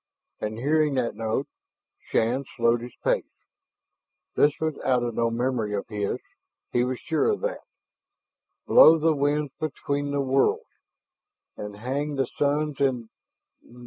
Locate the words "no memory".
5.13-5.75